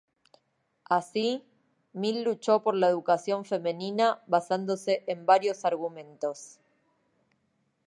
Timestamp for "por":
2.63-2.73